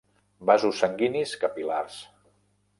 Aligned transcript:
Vasos 0.49 0.79
sanguinis 0.85 1.35
capil·lars. 1.45 2.03